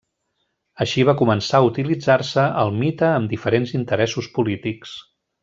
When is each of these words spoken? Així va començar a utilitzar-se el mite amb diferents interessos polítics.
Així 0.85 1.03
va 1.09 1.13
començar 1.19 1.59
a 1.63 1.67
utilitzar-se 1.67 2.47
el 2.63 2.73
mite 2.79 3.07
amb 3.11 3.35
diferents 3.35 3.75
interessos 3.83 4.33
polítics. 4.41 4.97